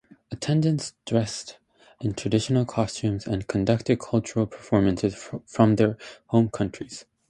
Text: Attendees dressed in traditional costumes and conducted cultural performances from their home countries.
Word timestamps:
Attendees 0.33 0.93
dressed 1.05 1.59
in 1.99 2.15
traditional 2.15 2.65
costumes 2.65 3.27
and 3.27 3.45
conducted 3.45 3.99
cultural 3.99 4.47
performances 4.47 5.13
from 5.45 5.75
their 5.75 5.95
home 6.29 6.49
countries. 6.49 7.05